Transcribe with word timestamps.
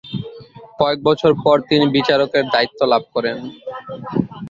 কয়েক 0.79 0.99
বছর 1.07 1.31
পরে 1.43 1.61
তিনি 1.69 1.85
বিচারকের 1.95 2.45
দায়িত্ব 2.53 2.79
লাভ 2.91 3.03
করেন। 3.15 3.37